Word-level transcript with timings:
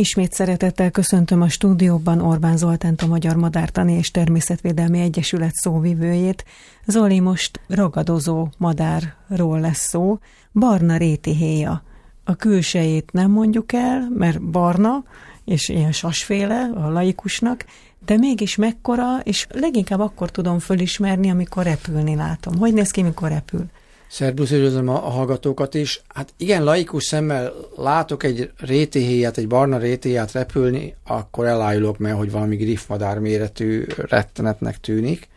Ismét 0.00 0.32
szeretettel 0.32 0.90
köszöntöm 0.90 1.42
a 1.42 1.48
stúdióban 1.48 2.20
Orbán 2.20 2.56
Zoltánt, 2.56 3.02
a 3.02 3.06
Magyar 3.06 3.36
Madártani 3.36 3.92
és 3.92 4.10
Természetvédelmi 4.10 5.00
Egyesület 5.00 5.54
szóvivőjét. 5.54 6.44
Zoli, 6.86 7.20
most 7.20 7.60
ragadozó 7.66 8.48
madárról 8.58 9.60
lesz 9.60 9.88
szó. 9.88 10.18
Barna 10.52 10.96
réti 10.96 11.34
héja. 11.34 11.82
A 12.24 12.34
külsejét 12.34 13.12
nem 13.12 13.30
mondjuk 13.30 13.72
el, 13.72 14.08
mert 14.14 14.42
barna, 14.42 15.04
és 15.44 15.68
ilyen 15.68 15.92
sasféle 15.92 16.70
a 16.74 16.90
laikusnak, 16.90 17.64
de 18.04 18.16
mégis 18.16 18.56
mekkora, 18.56 19.18
és 19.22 19.46
leginkább 19.50 20.00
akkor 20.00 20.30
tudom 20.30 20.58
fölismerni, 20.58 21.30
amikor 21.30 21.64
repülni 21.64 22.14
látom. 22.14 22.58
Hogy 22.58 22.72
néz 22.72 22.90
ki, 22.90 23.02
mikor 23.02 23.28
repül? 23.28 23.64
Szerbusz, 24.10 24.50
üdvözlöm 24.50 24.88
a, 24.88 25.06
a 25.06 25.10
hallgatókat 25.10 25.74
is. 25.74 26.02
Hát 26.08 26.32
igen, 26.36 26.64
laikus 26.64 27.04
szemmel 27.04 27.52
látok 27.76 28.22
egy 28.22 28.50
rétéhéját, 28.56 29.38
egy 29.38 29.46
barna 29.46 29.78
rétéját 29.78 30.32
repülni, 30.32 30.94
akkor 31.06 31.46
elájulok, 31.46 31.98
mert 31.98 32.16
hogy 32.16 32.30
valami 32.30 32.56
griffmadár 32.56 33.18
méretű 33.18 33.84
rettenetnek 33.96 34.80
tűnik. 34.80 35.28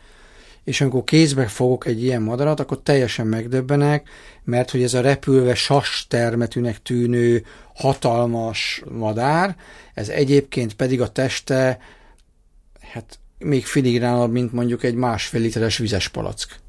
És 0.64 0.80
amikor 0.80 1.04
kézbe 1.04 1.46
fogok 1.46 1.86
egy 1.86 2.02
ilyen 2.02 2.22
madarat, 2.22 2.60
akkor 2.60 2.80
teljesen 2.82 3.26
megdöbbenek, 3.26 4.08
mert 4.44 4.70
hogy 4.70 4.82
ez 4.82 4.94
a 4.94 5.00
repülve 5.00 5.54
sas 5.54 6.06
termetűnek 6.08 6.82
tűnő 6.82 7.44
hatalmas 7.74 8.82
madár, 8.90 9.56
ez 9.94 10.08
egyébként 10.08 10.74
pedig 10.74 11.00
a 11.00 11.08
teste, 11.08 11.78
hát 12.80 13.18
még 13.38 13.66
filigránabb, 13.66 14.32
mint 14.32 14.52
mondjuk 14.52 14.82
egy 14.82 14.94
másfél 14.94 15.40
literes 15.40 15.78
vizes 15.78 16.08
palack. 16.08 16.62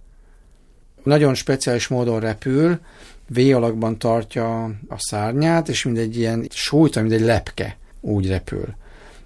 Nagyon 1.06 1.34
speciális 1.34 1.88
módon 1.88 2.20
repül, 2.20 2.80
V 3.28 3.40
alakban 3.40 3.98
tartja 3.98 4.64
a 4.64 4.96
szárnyát, 4.98 5.70
és 5.70 5.84
mindegy 5.84 6.18
ilyen 6.18 6.48
súlyt, 6.52 6.96
mint 6.96 7.12
egy 7.12 7.22
lepke 7.22 7.78
úgy 8.02 8.28
repül. 8.28 8.66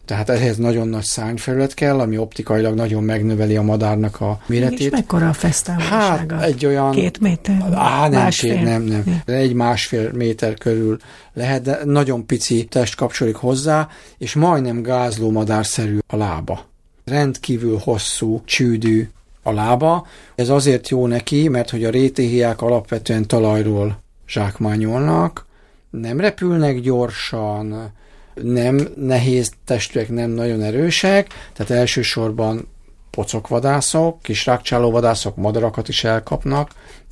Tehát 0.05 0.29
ehhez 0.29 0.57
nagyon 0.57 0.87
nagy 0.87 1.03
szárnyfelület 1.03 1.73
kell, 1.73 1.99
ami 1.99 2.17
optikailag 2.17 2.75
nagyon 2.75 3.03
megnöveli 3.03 3.55
a 3.55 3.61
madárnak 3.61 4.21
a 4.21 4.39
méretét. 4.45 4.79
És 4.79 4.89
mekkora 4.89 5.29
a 5.29 5.33
fesztávolsága? 5.33 6.35
Hát 6.35 6.45
egy 6.45 6.65
olyan... 6.65 6.91
Két 6.91 7.19
méter? 7.19 7.69
Á, 7.73 8.07
nem, 8.09 8.21
másfél. 8.21 8.55
Két, 8.55 8.63
nem, 8.63 8.81
nem. 8.81 9.21
Ja. 9.25 9.33
Egy 9.33 9.53
másfél 9.53 10.11
méter 10.13 10.53
körül 10.53 10.97
lehet, 11.33 11.61
de 11.61 11.79
nagyon 11.85 12.25
pici 12.25 12.65
test 12.65 12.95
kapcsolódik 12.95 13.39
hozzá, 13.39 13.87
és 14.17 14.33
majdnem 14.33 14.81
gázló 14.81 15.31
madárszerű 15.31 15.97
a 16.07 16.15
lába. 16.15 16.65
Rendkívül 17.05 17.77
hosszú, 17.77 18.41
csődű 18.45 19.09
a 19.49 19.53
lába. 19.53 20.07
Ez 20.35 20.49
azért 20.49 20.89
jó 20.89 21.07
neki, 21.07 21.47
mert 21.47 21.69
hogy 21.69 21.83
a 21.83 21.89
rétéhiák 21.89 22.61
alapvetően 22.61 23.27
talajról 23.27 23.99
zsákmányolnak, 24.27 25.45
nem 25.89 26.19
repülnek 26.19 26.79
gyorsan, 26.79 27.93
nem 28.33 28.87
nehéz 28.95 29.51
testűek, 29.65 30.09
nem 30.09 30.29
nagyon 30.29 30.61
erősek, 30.61 31.27
tehát 31.53 31.71
elsősorban 31.71 32.67
pocokvadászok, 33.09 34.21
kis 34.21 34.45
rákcsálóvadászok 34.45 35.35
madarakat 35.35 35.87
is 35.87 36.03
elkapnak. 36.03 36.69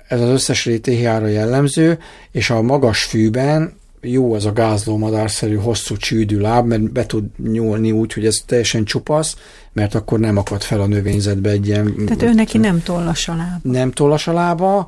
Ez 0.08 0.22
az 0.22 0.30
összes 0.30 0.66
rétéhiára 0.66 1.28
jellemző, 1.28 2.00
és 2.32 2.50
a 2.50 2.62
magas 2.62 3.04
fűben 3.04 3.78
jó 4.12 4.36
ez 4.36 4.46
a 4.46 4.54
gázló 4.54 4.98
madárszerű 4.98 5.56
hosszú 5.56 5.98
csűdű 5.98 6.38
láb, 6.38 6.68
mert 6.68 6.92
be 6.92 7.06
tud 7.06 7.24
nyúlni 7.52 7.92
úgy, 7.92 8.14
hogy 8.14 8.26
ez 8.26 8.44
teljesen 8.46 8.84
csupasz, 8.84 9.36
mert 9.74 9.96
akkor 9.96 10.20
nem 10.20 10.38
akad 10.38 10.62
fel 10.62 10.82
a 10.82 10.88
növényzetbe 10.88 11.50
egy 11.50 11.68
ilyen... 11.68 11.96
Tehát 12.06 12.24
ő 12.24 12.34
neki 12.34 12.58
nem 12.58 12.84
tollas 12.84 13.28
a 13.28 13.36
lába. 13.36 13.60
Nem 13.62 13.92
tollas 13.92 14.28
a 14.28 14.34
lába, 14.34 14.88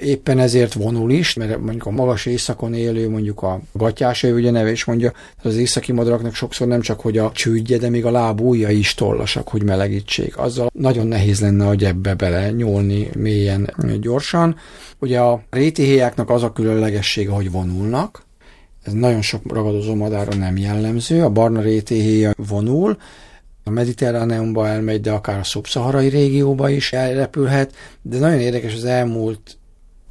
éppen 0.00 0.38
ezért 0.38 0.72
vonul 0.72 1.10
is, 1.10 1.34
mert 1.34 1.58
mondjuk 1.58 1.86
a 1.86 1.90
magas 1.90 2.26
éjszakon 2.26 2.74
élő, 2.74 3.10
mondjuk 3.10 3.42
a 3.42 3.60
gatyás 3.72 4.22
ugye 4.22 4.50
neve 4.50 4.70
is 4.70 4.84
mondja, 4.84 5.12
az 5.42 5.56
északi 5.56 5.92
madaraknak 5.92 6.34
sokszor 6.34 6.66
nem 6.66 6.80
csak, 6.80 7.00
hogy 7.00 7.18
a 7.18 7.30
csődje, 7.32 7.78
de 7.78 7.88
még 7.88 8.04
a 8.04 8.10
lábúja 8.10 8.70
is 8.70 8.94
tollasak, 8.94 9.48
hogy 9.48 9.62
melegítsék. 9.62 10.38
Azzal 10.38 10.70
nagyon 10.72 11.06
nehéz 11.06 11.40
lenne 11.40 11.66
a 11.66 11.74
gyebbe 11.74 12.14
bele 12.14 12.50
nyúlni 12.50 13.08
mélyen, 13.16 13.74
gyorsan. 14.00 14.56
Ugye 14.98 15.20
a 15.20 15.42
rétihéjáknak 15.50 16.30
az 16.30 16.42
a 16.42 16.52
különlegessége, 16.52 17.30
hogy 17.30 17.50
vonulnak, 17.50 18.26
ez 18.88 18.94
nagyon 18.94 19.22
sok 19.22 19.52
ragadozó 19.52 19.94
madára 19.94 20.34
nem 20.34 20.56
jellemző, 20.56 21.22
a 21.22 21.30
barna 21.30 21.60
rétéhéja 21.60 22.32
vonul, 22.36 22.96
a 23.64 23.70
mediterráneumba 23.70 24.68
elmegy, 24.68 25.00
de 25.00 25.10
akár 25.10 25.38
a 25.38 25.44
szubszaharai 25.44 26.08
régióba 26.08 26.70
is 26.70 26.92
elrepülhet, 26.92 27.74
de 28.02 28.18
nagyon 28.18 28.40
érdekes 28.40 28.74
az 28.74 28.84
elmúlt 28.84 29.58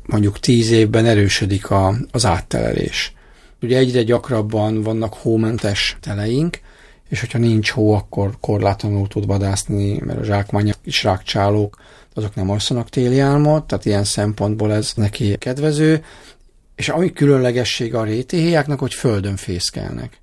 mondjuk 0.06 0.40
tíz 0.40 0.72
évben 0.72 1.06
erősödik 1.06 1.70
a, 1.70 1.96
az 2.12 2.26
áttelelés. 2.26 3.14
Ugye 3.62 3.78
egyre 3.78 4.04
gyakrabban 4.04 4.82
vannak 4.82 5.14
hómentes 5.14 5.98
teleink, 6.02 6.60
és 7.10 7.20
hogyha 7.20 7.38
nincs 7.38 7.70
hó, 7.70 7.94
akkor 7.94 8.38
korlátlanul 8.40 9.08
tud 9.08 9.26
vadászni, 9.26 10.00
mert 10.06 10.20
a 10.20 10.24
zsákmány 10.24 10.74
is 10.84 11.04
rákcsálók, 11.04 11.78
azok 12.14 12.36
nem 12.36 12.50
alszanak 12.50 12.90
téli 12.90 13.20
álmot, 13.20 13.64
tehát 13.64 13.86
ilyen 13.86 14.04
szempontból 14.04 14.74
ez 14.74 14.92
neki 14.96 15.36
kedvező, 15.38 16.04
és 16.78 16.90
ami 16.90 17.14
különlegesség 17.14 17.96
a 17.96 18.04
rétéhéjáknak, 18.04 18.80
hogy 18.80 18.94
földön 18.94 19.36
fészkelnek. 19.36 20.22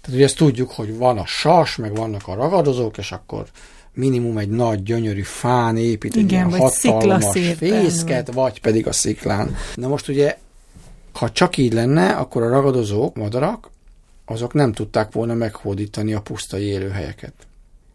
Tehát 0.00 0.16
ugye 0.16 0.24
ezt 0.24 0.36
tudjuk, 0.36 0.70
hogy 0.70 0.96
van 0.96 1.18
a 1.18 1.26
sas, 1.26 1.76
meg 1.76 1.94
vannak 1.94 2.28
a 2.28 2.34
ragadozók, 2.34 2.98
és 2.98 3.12
akkor 3.12 3.46
minimum 3.94 4.38
egy 4.38 4.48
nagy, 4.48 4.82
gyönyörű 4.82 5.22
fán 5.22 5.76
épít 5.76 6.16
egy 6.16 6.22
Igen, 6.22 6.48
ilyen 6.48 6.60
hatalmas 6.60 7.24
fészket, 7.56 8.26
vagy. 8.26 8.34
vagy 8.34 8.60
pedig 8.60 8.86
a 8.86 8.92
sziklán. 8.92 9.56
Na 9.74 9.88
most 9.88 10.08
ugye, 10.08 10.38
ha 11.12 11.30
csak 11.30 11.56
így 11.56 11.72
lenne, 11.72 12.10
akkor 12.10 12.42
a 12.42 12.48
ragadozók, 12.48 13.16
madarak, 13.16 13.70
azok 14.24 14.52
nem 14.52 14.72
tudták 14.72 15.12
volna 15.12 15.34
meghódítani 15.34 16.14
a 16.14 16.20
pusztai 16.20 16.64
élőhelyeket. 16.64 17.34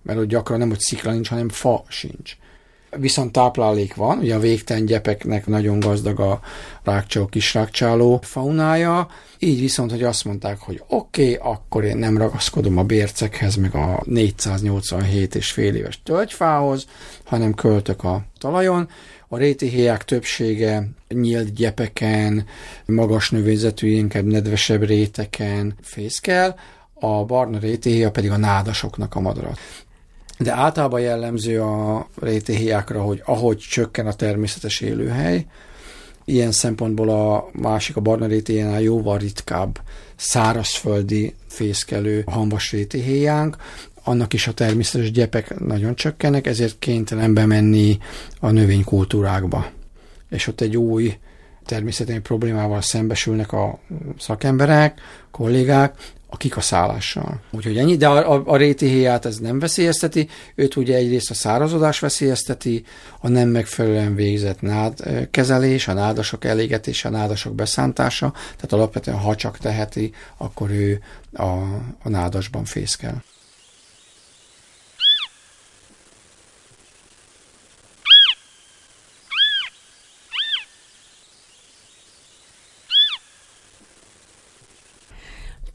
Mert 0.02 0.19
ott 0.19 0.28
gyakran 0.28 0.59
nem, 0.59 0.69
hogy 0.69 0.79
szikla 0.79 1.12
nincs, 1.12 1.29
hanem 1.29 1.50
fa 1.50 1.84
sincs 1.88 2.38
viszont 2.97 3.31
táplálék 3.31 3.96
van, 3.96 4.18
ugye 4.18 4.35
a 4.35 4.40
végtelen 4.40 4.85
gyepeknek 4.85 5.47
nagyon 5.47 5.79
gazdag 5.79 6.19
a 6.19 6.40
rákcsáló, 6.84 7.25
kis 7.25 7.53
rákcsáló 7.53 8.19
faunája, 8.22 9.07
így 9.40 9.59
viszont, 9.59 9.91
hogy 9.91 10.03
azt 10.03 10.25
mondták, 10.25 10.59
hogy 10.59 10.84
oké, 10.88 11.35
okay, 11.35 11.51
akkor 11.53 11.84
én 11.84 11.97
nem 11.97 12.18
ragaszkodom 12.18 12.78
a 12.78 12.84
bércekhez, 12.84 13.56
meg 13.56 13.75
a 13.75 14.01
487 14.06 15.35
és 15.35 15.51
fél 15.51 15.75
éves 15.75 16.00
tölgyfához, 16.03 16.85
hanem 17.23 17.53
költök 17.53 18.03
a 18.03 18.23
talajon. 18.38 18.90
A 19.28 19.38
rétihéják 19.38 20.06
többsége 20.06 20.88
nyílt 21.07 21.53
gyepeken, 21.53 22.46
magas 22.85 23.29
növényzetű, 23.29 23.88
inkább 23.88 24.25
nedvesebb 24.25 24.84
réteken 24.84 25.75
fészkel, 25.81 26.56
a 26.94 27.25
barna 27.25 27.59
rétihéja 27.59 28.12
pedig 28.12 28.31
a 28.31 28.38
nádasoknak 28.38 29.16
a 29.16 29.19
madarat. 29.19 29.59
De 30.38 30.53
általában 30.53 31.00
jellemző 31.00 31.62
a 31.62 32.07
rétéhiákra, 32.19 33.01
hogy 33.01 33.22
ahogy 33.25 33.57
csökken 33.57 34.07
a 34.07 34.13
természetes 34.13 34.81
élőhely, 34.81 35.46
ilyen 36.25 36.51
szempontból 36.51 37.09
a 37.09 37.50
másik, 37.51 37.96
a 37.96 38.01
barna 38.01 38.25
rétéhéjánál 38.25 38.81
jóval 38.81 39.18
ritkább 39.18 39.79
szárazföldi 40.16 41.34
fészkelő 41.47 42.23
hamvas 42.25 42.72
rétéhéjánk, 42.72 43.57
annak 44.03 44.34
is 44.34 44.47
a 44.47 44.53
természetes 44.53 45.12
gyepek 45.12 45.59
nagyon 45.59 45.96
csökkennek, 45.96 46.47
ezért 46.47 46.79
kénytelen 46.79 47.34
bemenni 47.34 47.97
a 48.40 48.50
növénykultúrákba. 48.50 49.66
És 50.29 50.47
ott 50.47 50.62
egy 50.62 50.78
új 50.78 51.17
természeti 51.66 52.19
problémával 52.19 52.81
szembesülnek 52.81 53.52
a 53.52 53.79
szakemberek, 54.19 55.02
kollégák, 55.31 55.96
a 56.35 56.38
kikaszálással. 56.38 57.40
Úgyhogy 57.51 57.78
ennyi, 57.78 57.97
de 57.97 58.07
a, 58.07 58.34
a, 58.34 58.44
a 58.46 58.56
rétihéját 58.56 59.25
ez 59.25 59.38
nem 59.38 59.59
veszélyezteti, 59.59 60.28
őt 60.56 60.75
ugye 60.75 60.96
egyrészt 60.96 61.29
a 61.29 61.34
szárazodás 61.34 62.00
veszélyezteti, 62.00 62.84
a 63.19 63.28
nem 63.28 63.50
megfelelően 63.50 64.16
végzett 64.16 64.62
nád 64.62 65.03
kezelés, 65.31 65.88
a 65.88 65.94
nádasok 65.94 66.46
elégetése, 66.46 67.07
a 67.07 67.12
nádasok 67.12 67.56
beszántása, 67.56 68.34
tehát 68.34 68.73
alapvetően 68.73 69.18
ha 69.18 69.35
csak 69.35 69.57
teheti, 69.57 70.13
akkor 70.38 70.69
ő 70.69 71.01
a, 71.34 71.51
a 72.03 72.09
nádasban 72.09 72.66
fészkel. 72.66 73.23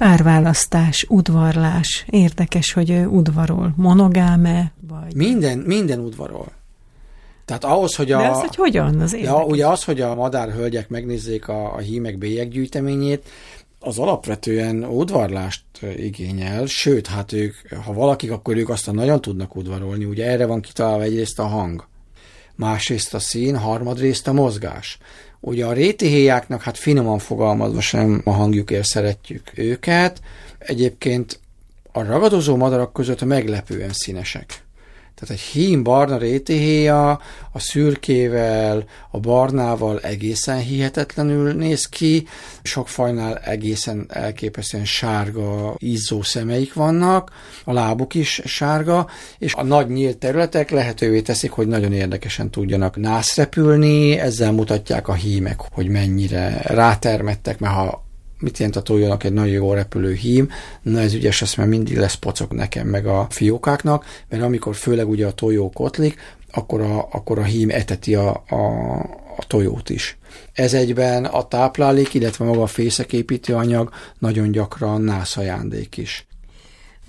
Párválasztás, 0.01 1.07
udvarlás. 1.09 2.05
Érdekes, 2.11 2.73
hogy 2.73 2.91
udvarol. 2.91 3.75
Monogáme? 3.77 4.73
Vagy... 4.89 5.15
Minden, 5.15 5.59
minden 5.59 5.99
udvarol. 5.99 6.53
Tehát 7.45 7.65
ahhoz, 7.65 7.95
hogy 7.95 8.13
a... 8.13 8.19
De 8.19 8.29
az, 8.29 8.41
hogy 8.41 8.55
hogyan? 8.55 9.01
Az 9.01 9.17
ja, 9.17 9.45
ugye 9.45 9.67
az, 9.67 9.85
hogy 9.85 10.01
a 10.01 10.15
madárhölgyek 10.15 10.89
megnézzék 10.89 11.49
a, 11.49 11.75
a 11.75 11.79
hímek 11.79 12.19
bélyek 12.19 12.49
gyűjteményét, 12.49 13.29
az 13.81 13.99
alapvetően 13.99 14.85
udvarlást 14.85 15.63
igényel, 15.97 16.67
sőt, 16.67 17.07
hát 17.07 17.33
ők, 17.33 17.55
ha 17.85 17.93
valakik, 17.93 18.31
akkor 18.31 18.57
ők 18.57 18.69
aztán 18.69 18.95
nagyon 18.95 19.21
tudnak 19.21 19.57
udvarolni, 19.57 20.05
ugye 20.05 20.27
erre 20.27 20.47
van 20.47 20.61
kitalálva 20.61 21.03
egyrészt 21.03 21.39
a 21.39 21.47
hang, 21.47 21.87
másrészt 22.55 23.15
a 23.15 23.19
szín, 23.19 23.57
harmadrészt 23.57 24.29
a 24.29 24.33
mozgás. 24.33 24.99
Ugye 25.41 25.67
a 25.67 25.73
rétihéjáknak, 25.73 26.63
hát 26.63 26.79
finoman 26.79 27.19
fogalmazva 27.19 27.81
sem 27.81 28.21
a 28.25 28.31
hangjukért 28.31 28.85
szeretjük 28.85 29.51
őket. 29.55 30.21
Egyébként 30.59 31.41
a 31.93 32.03
ragadozó 32.03 32.57
madarak 32.57 32.93
között 32.93 33.25
meglepően 33.25 33.93
színesek. 33.93 34.65
Tehát 35.21 35.35
egy 35.35 35.41
hím 35.41 35.83
barna 35.83 36.17
rétihéja 36.17 37.21
a 37.53 37.59
szürkével, 37.59 38.85
a 39.11 39.19
barnával 39.19 40.01
egészen 40.01 40.59
hihetetlenül 40.59 41.53
néz 41.53 41.87
ki, 41.87 42.27
sok 42.63 42.89
fajnál 42.89 43.37
egészen 43.37 44.07
elképesztően 44.09 44.85
sárga, 44.85 45.75
izzó 45.79 46.23
szemeik 46.23 46.75
vannak, 46.75 47.31
a 47.65 47.73
lábuk 47.73 48.15
is 48.15 48.43
sárga, 48.45 49.07
és 49.39 49.55
a 49.55 49.63
nagy 49.63 49.89
nyílt 49.89 50.19
területek 50.19 50.71
lehetővé 50.71 51.21
teszik, 51.21 51.51
hogy 51.51 51.67
nagyon 51.67 51.93
érdekesen 51.93 52.51
tudjanak 52.51 52.97
nászrepülni, 52.97 54.19
ezzel 54.19 54.53
mutatják 54.53 55.09
a 55.09 55.15
hímek, 55.15 55.61
hogy 55.71 55.89
mennyire 55.89 56.61
rátermettek, 56.65 57.59
mert 57.59 57.75
ha 57.75 58.09
mit 58.41 58.59
jelent 58.59 58.77
a 58.77 58.83
tojónak 58.83 59.25
egy 59.25 59.33
nagyon 59.33 59.53
jó 59.53 59.73
repülő 59.73 60.15
hím, 60.15 60.51
na 60.83 61.01
ez 61.01 61.15
ügyes 61.15 61.41
lesz, 61.41 61.55
mert 61.55 61.69
mindig 61.69 61.97
lesz 61.97 62.15
pocok 62.15 62.53
nekem 62.53 62.87
meg 62.87 63.07
a 63.07 63.27
fiókáknak, 63.31 64.05
mert 64.29 64.43
amikor 64.43 64.75
főleg 64.75 65.09
ugye 65.09 65.27
a 65.27 65.33
tojó 65.33 65.71
kotlik, 65.71 66.39
akkor 66.53 66.81
a, 66.81 67.09
akkor 67.11 67.39
a 67.39 67.45
hím 67.45 67.71
eteti 67.71 68.15
a, 68.15 68.45
a, 68.49 68.99
a 69.37 69.45
tojót 69.47 69.91
is. 69.91 70.19
Ez 70.53 70.75
egyben 70.75 71.25
a 71.25 71.49
táplálék, 71.49 72.15
illetve 72.15 72.45
maga 72.45 72.63
a 72.63 72.67
fészeképítő 72.67 73.55
anyag 73.55 73.91
nagyon 74.19 74.51
gyakran 74.51 75.01
nászajándék 75.01 75.97
is. 75.97 76.27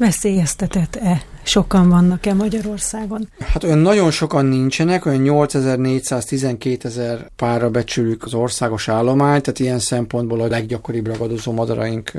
Veszélyeztetett-e? 0.01 1.21
Sokan 1.43 1.89
vannak-e 1.89 2.33
Magyarországon? 2.33 3.29
Hát 3.39 3.63
olyan 3.63 3.77
nagyon 3.77 4.11
sokan 4.11 4.45
nincsenek, 4.45 5.05
olyan 5.05 5.21
8400-12 5.23 6.83
ezer 6.83 7.31
párra 7.35 7.69
becsülük 7.69 8.23
az 8.23 8.33
országos 8.33 8.87
állományt, 8.87 9.43
tehát 9.43 9.59
ilyen 9.59 9.79
szempontból 9.79 10.41
a 10.41 10.47
leggyakoribb 10.47 11.07
ragadozó 11.07 11.51
madaraink 11.51 12.11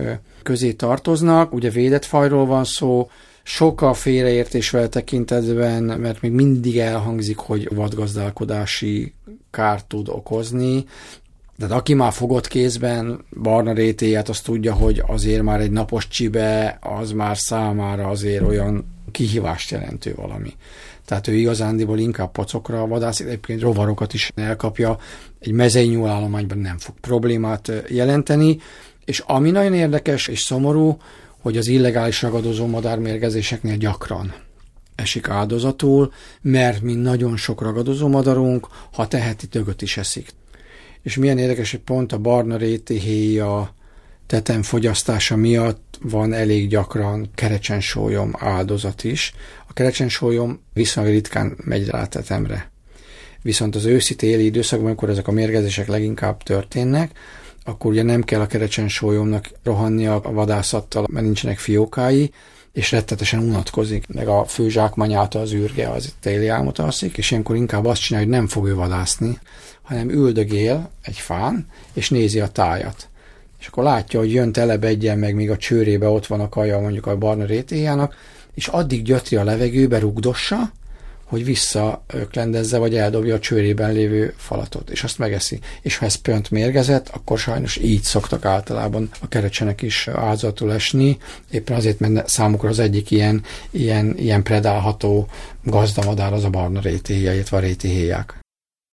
közé 0.42 0.72
tartoznak. 0.72 1.52
Ugye 1.52 1.70
védett 1.70 2.04
fajról 2.04 2.46
van 2.46 2.64
szó, 2.64 3.10
sok 3.42 3.80
a 3.80 3.94
félreértés 3.94 4.70
vele 4.70 4.88
tekintetben, 4.88 5.82
mert 5.82 6.20
még 6.20 6.32
mindig 6.32 6.78
elhangzik, 6.78 7.38
hogy 7.38 7.74
vadgazdálkodási 7.74 9.14
kárt 9.50 9.86
tud 9.86 10.08
okozni. 10.08 10.84
Tehát 11.62 11.76
aki 11.76 11.94
már 11.94 12.12
fogott 12.12 12.48
kézben 12.48 13.24
barna 13.42 13.72
rétéját, 13.72 14.28
az 14.28 14.40
tudja, 14.40 14.74
hogy 14.74 15.02
azért 15.06 15.42
már 15.42 15.60
egy 15.60 15.70
napos 15.70 16.08
csibe, 16.08 16.78
az 16.80 17.12
már 17.12 17.36
számára 17.38 18.08
azért 18.08 18.46
olyan 18.46 18.84
kihívást 19.10 19.70
jelentő 19.70 20.14
valami. 20.14 20.52
Tehát 21.04 21.28
ő 21.28 21.34
igazándiból 21.34 21.98
inkább 21.98 22.32
pacokra 22.32 22.86
vadász, 22.86 23.20
egyébként 23.20 23.60
rovarokat 23.60 24.14
is 24.14 24.32
elkapja, 24.34 24.98
egy 25.38 25.52
mezei 25.52 25.88
nyúlállományban 25.88 26.58
nem 26.58 26.78
fog 26.78 26.94
problémát 27.00 27.72
jelenteni, 27.88 28.58
és 29.04 29.22
ami 29.26 29.50
nagyon 29.50 29.74
érdekes 29.74 30.28
és 30.28 30.40
szomorú, 30.40 30.96
hogy 31.40 31.56
az 31.56 31.68
illegális 31.68 32.22
ragadozó 32.22 32.66
madármérgezéseknél 32.66 33.76
gyakran 33.76 34.34
esik 34.94 35.28
áldozatul, 35.28 36.12
mert 36.40 36.80
mi 36.80 36.94
nagyon 36.94 37.36
sok 37.36 37.60
ragadozó 37.60 38.08
madarunk, 38.08 38.66
ha 38.92 39.08
teheti, 39.08 39.46
tögöt 39.46 39.82
is 39.82 39.96
eszik. 39.96 40.32
És 41.02 41.16
milyen 41.16 41.38
érdekes, 41.38 41.70
hogy 41.70 41.80
pont 41.80 42.12
a 42.12 42.18
barna 42.18 42.56
rétihéja 42.56 43.74
tetem 44.26 44.62
fogyasztása 44.62 45.36
miatt 45.36 45.98
van 46.02 46.32
elég 46.32 46.68
gyakran 46.68 47.30
kerecsensólyom 47.34 48.32
áldozat 48.38 49.04
is. 49.04 49.32
A 49.68 49.72
kerecsensólyom 49.72 50.60
viszonylag 50.72 51.12
ritkán 51.12 51.56
megy 51.64 51.88
rá 51.88 52.06
tetemre. 52.06 52.70
Viszont 53.42 53.74
az 53.74 53.84
őszi 53.84 54.14
téli 54.14 54.44
időszakban, 54.44 54.86
amikor 54.86 55.08
ezek 55.08 55.28
a 55.28 55.32
mérgezések 55.32 55.86
leginkább 55.86 56.42
történnek, 56.42 57.18
akkor 57.64 57.90
ugye 57.90 58.02
nem 58.02 58.22
kell 58.22 58.40
a 58.40 58.46
kerecsensólyomnak 58.46 59.50
rohannia 59.62 60.14
a 60.14 60.32
vadászattal, 60.32 61.06
mert 61.10 61.24
nincsenek 61.24 61.58
fiókái, 61.58 62.30
és 62.72 62.90
rettetesen 62.90 63.40
unatkozik, 63.40 64.06
meg 64.08 64.28
a 64.28 64.44
fő 64.44 64.68
zsákmányától 64.68 65.40
az 65.40 65.52
űrge 65.52 65.88
az 65.88 66.14
téli 66.20 66.48
álmot 66.48 66.78
alszik, 66.78 67.16
és 67.16 67.30
ilyenkor 67.30 67.56
inkább 67.56 67.84
azt 67.84 68.00
csinálja, 68.00 68.28
hogy 68.28 68.36
nem 68.36 68.46
fog 68.46 68.66
ő 68.66 68.74
vadászni, 68.74 69.38
hanem 69.82 70.10
üldögél 70.10 70.90
egy 71.02 71.18
fán, 71.18 71.66
és 71.92 72.10
nézi 72.10 72.40
a 72.40 72.48
tájat. 72.48 73.08
És 73.60 73.66
akkor 73.66 73.84
látja, 73.84 74.18
hogy 74.18 74.32
jön 74.32 74.52
telebedjen 74.52 75.18
meg, 75.18 75.34
míg 75.34 75.50
a 75.50 75.56
csőrébe 75.56 76.08
ott 76.08 76.26
van 76.26 76.40
a 76.40 76.48
kaja 76.48 76.80
mondjuk 76.80 77.06
a 77.06 77.18
barna 77.18 77.44
rétéjának, 77.44 78.14
és 78.54 78.66
addig 78.66 79.02
gyötri 79.02 79.36
a 79.36 79.44
levegőbe, 79.44 79.98
rugdossa, 79.98 80.72
hogy 81.32 81.44
visszaöklendezze, 81.44 82.78
vagy 82.78 82.96
eldobja 82.96 83.34
a 83.34 83.38
csőrében 83.38 83.92
lévő 83.92 84.34
falatot, 84.36 84.90
és 84.90 85.04
azt 85.04 85.18
megeszi. 85.18 85.58
És 85.82 85.96
ha 85.96 86.06
ez 86.06 86.14
pönt 86.14 86.50
mérgezett, 86.50 87.08
akkor 87.08 87.38
sajnos 87.38 87.76
így 87.76 88.02
szoktak 88.02 88.44
általában 88.44 89.10
a 89.20 89.28
kerecsenek 89.28 89.82
is 89.82 90.08
áldozatul 90.08 90.72
esni, 90.72 91.16
éppen 91.50 91.76
azért, 91.76 91.98
mert 92.00 92.28
számukra 92.28 92.68
az 92.68 92.78
egyik 92.78 93.10
ilyen, 93.10 93.42
ilyen, 93.70 94.14
ilyen 94.18 94.42
predálható 94.42 95.26
gazdamadár 95.64 96.32
az 96.32 96.44
a 96.44 96.50
barna 96.50 96.80
rétéhéja, 96.80 97.34
illetve 97.34 97.56
a 97.56 97.60
rétéhéják. 97.60 98.41